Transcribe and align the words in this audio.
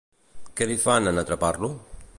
Què 0.61 0.67
li 0.71 0.79
fan 0.87 1.11
en 1.13 1.23
atrapar-lo? 1.25 1.73